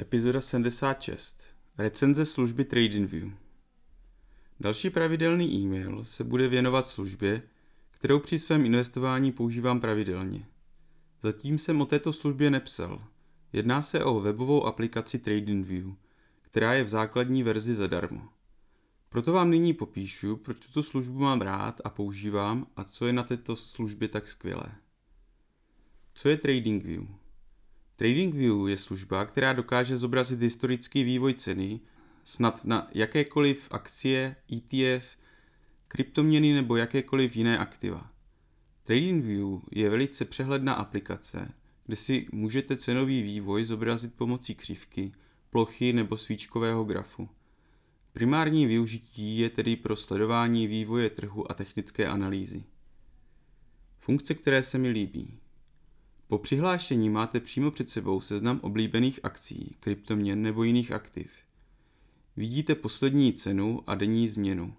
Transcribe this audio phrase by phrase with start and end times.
[0.00, 1.42] Epizoda 76.
[1.78, 3.32] Recenze služby TradingView.
[4.60, 7.42] Další pravidelný e-mail se bude věnovat službě,
[7.90, 10.46] kterou při svém investování používám pravidelně.
[11.22, 13.04] Zatím jsem o této službě nepsal.
[13.52, 15.94] Jedná se o webovou aplikaci TradingView,
[16.42, 18.28] která je v základní verzi zadarmo.
[19.08, 23.22] Proto vám nyní popíšu, proč tuto službu mám rád a používám a co je na
[23.22, 24.72] této službě tak skvělé.
[26.14, 27.23] Co je TradingView?
[27.96, 31.80] TradingView je služba, která dokáže zobrazit historický vývoj ceny
[32.24, 35.16] snad na jakékoliv akcie, ETF,
[35.88, 38.10] kryptoměny nebo jakékoliv jiné aktiva.
[38.84, 41.52] TradingView je velice přehledná aplikace,
[41.86, 45.12] kde si můžete cenový vývoj zobrazit pomocí křivky,
[45.50, 47.28] plochy nebo svíčkového grafu.
[48.12, 52.64] Primární využití je tedy pro sledování vývoje trhu a technické analýzy.
[53.98, 55.38] Funkce, které se mi líbí.
[56.28, 61.30] Po přihlášení máte přímo před sebou seznam oblíbených akcí, kryptoměn nebo jiných aktiv.
[62.36, 64.74] Vidíte poslední cenu a denní změnu.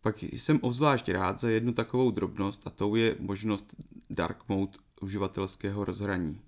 [0.00, 3.74] Pak jsem obzvlášť rád za jednu takovou drobnost a tou je možnost
[4.10, 6.40] Dark Mode uživatelského rozhraní.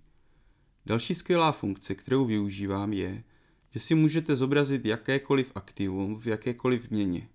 [0.86, 3.24] Další skvělá funkce, kterou využívám, je,
[3.70, 7.28] že si můžete zobrazit jakékoliv aktivum v jakékoliv měně.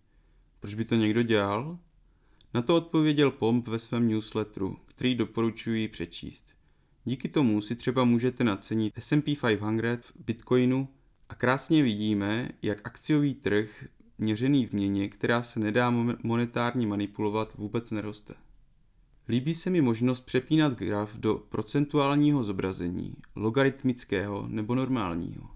[0.60, 1.80] Proč by to někdo dělal?
[2.54, 6.57] Na to odpověděl Pomp ve svém newsletteru, který doporučuji přečíst.
[7.08, 10.88] Díky tomu si třeba můžete nacenit S&P 500 v Bitcoinu
[11.30, 13.86] a krásně vidíme, jak akciový trh
[14.18, 18.34] měřený v měně, která se nedá monetárně manipulovat, vůbec neroste.
[19.30, 25.50] Líbí se mi možnost přepínat graf do procentuálního zobrazení, logaritmického nebo normálního.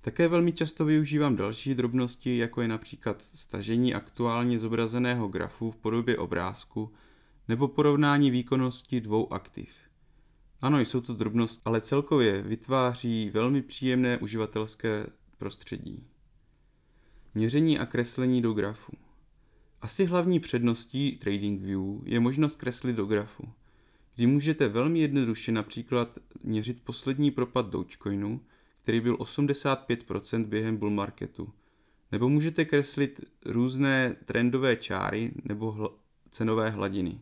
[0.00, 6.18] Také velmi často využívám další drobnosti, jako je například stažení aktuálně zobrazeného grafu v podobě
[6.18, 6.92] obrázku
[7.48, 9.83] nebo porovnání výkonnosti dvou aktiv.
[10.64, 15.06] Ano, jsou to drobnosti, ale celkově vytváří velmi příjemné uživatelské
[15.38, 16.06] prostředí.
[17.34, 18.92] Měření a kreslení do grafu.
[19.82, 23.48] Asi hlavní předností TradingView je možnost kreslit do grafu,
[24.14, 28.40] kdy můžete velmi jednoduše například měřit poslední propad Dogecoinu,
[28.82, 31.52] který byl 85% během bull marketu,
[32.12, 35.94] nebo můžete kreslit různé trendové čáry nebo hl-
[36.30, 37.20] cenové hladiny.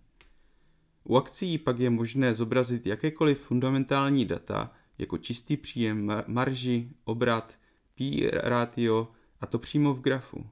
[1.05, 7.59] U akcí pak je možné zobrazit jakékoliv fundamentální data, jako čistý příjem, marži, obrat,
[7.95, 9.09] P ratio
[9.41, 10.47] a to přímo v grafu.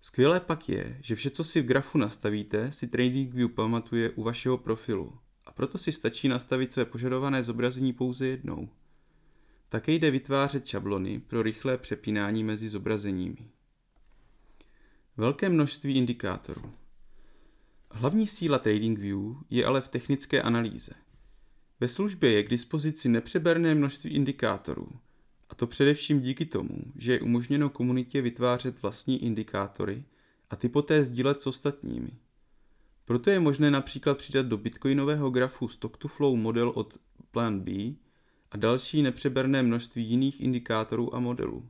[0.00, 4.58] Skvělé pak je, že vše, co si v grafu nastavíte, si TradingView pamatuje u vašeho
[4.58, 8.68] profilu a proto si stačí nastavit své požadované zobrazení pouze jednou.
[9.68, 13.50] Také jde vytvářet šablony pro rychlé přepínání mezi zobrazeními.
[15.16, 16.72] Velké množství indikátorů.
[17.98, 20.92] Hlavní síla TradingView je ale v technické analýze.
[21.80, 24.88] Ve službě je k dispozici nepřeberné množství indikátorů,
[25.48, 30.04] a to především díky tomu, že je umožněno komunitě vytvářet vlastní indikátory
[30.50, 32.10] a ty poté sdílet s ostatními.
[33.04, 36.98] Proto je možné například přidat do bitcoinového grafu Stock to Flow model od
[37.30, 37.72] Plan B
[38.50, 41.68] a další nepřeberné množství jiných indikátorů a modelů.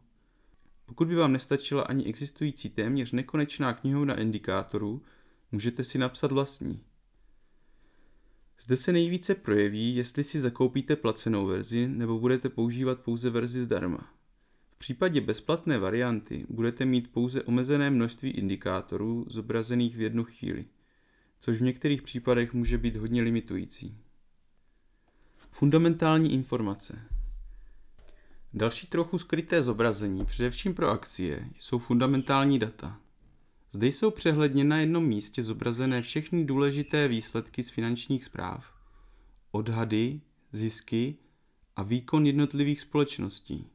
[0.87, 5.03] Pokud by vám nestačila ani existující téměř nekonečná knihovna indikátorů,
[5.56, 6.81] můžete si napsat vlastní.
[8.61, 14.15] Zde se nejvíce projeví, jestli si zakoupíte placenou verzi nebo budete používat pouze verzi zdarma.
[14.69, 20.65] V případě bezplatné varianty budete mít pouze omezené množství indikátorů zobrazených v jednu chvíli,
[21.41, 23.99] což v některých případech může být hodně limitující.
[25.50, 27.09] Fundamentální informace
[28.55, 33.06] Další trochu skryté zobrazení, především pro akcie, jsou fundamentální data.
[33.72, 38.65] Zde jsou přehledně na jednom místě zobrazené všechny důležité výsledky z finančních zpráv,
[39.50, 40.21] odhady,
[40.53, 41.16] zisky
[41.77, 43.66] a výkon jednotlivých společností.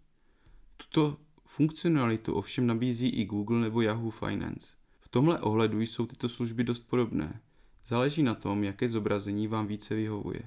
[0.78, 4.74] Tuto funkcionalitu ovšem nabízí i Google nebo Yahoo Finance.
[5.00, 7.42] V tomhle ohledu jsou tyto služby dost podobné.
[7.86, 10.42] Záleží na tom, jaké zobrazení vám více vyhovuje.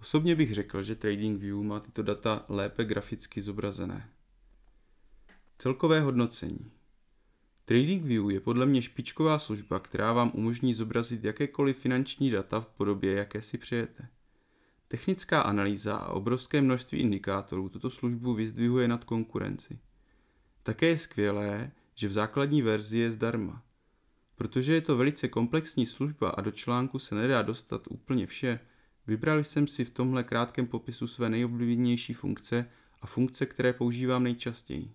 [0.00, 4.10] Osobně bych řekl, že TradingView má tyto data lépe graficky zobrazené.
[5.58, 6.70] Celkové hodnocení.
[7.68, 13.14] TradingView je podle mě špičková služba, která vám umožní zobrazit jakékoliv finanční data v podobě,
[13.14, 14.08] jaké si přejete.
[14.88, 19.78] Technická analýza a obrovské množství indikátorů tuto službu vyzdvihuje nad konkurenci.
[20.62, 23.62] Také je skvělé, že v základní verzi je zdarma.
[24.36, 28.60] Protože je to velice komplexní služba a do článku se nedá dostat úplně vše,
[29.06, 32.70] vybral jsem si v tomhle krátkém popisu své nejoblíbenější funkce
[33.00, 34.92] a funkce, které používám nejčastěji.